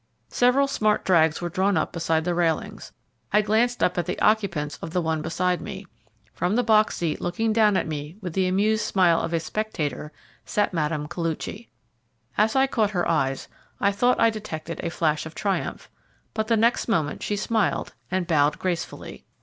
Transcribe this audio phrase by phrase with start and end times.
[0.29, 2.91] Several smart drags were drawn up beside the railings.
[3.31, 5.85] I glanced up at the occupants of the one beside me.
[6.33, 10.11] From the box seat looking down at me with the amused smile of a spectator
[10.43, 11.05] sat Mme.
[11.05, 11.69] Koluchy.
[12.35, 13.47] As I caught her eyes
[13.79, 15.87] I thought I detected a flash of triumph,
[16.33, 19.23] but the next moment she smiled and bowed gracefully.